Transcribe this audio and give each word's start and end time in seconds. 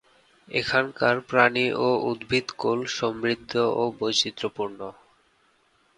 এখানকার 0.47 1.15
প্রাণী 1.29 1.65
ও 1.77 1.87
উদ্ভিদকুল 2.09 2.79
সমৃদ্ধ 2.97 3.51
ও 3.73 3.83
বৈচিত্র্যপূর্ণ। 3.99 4.79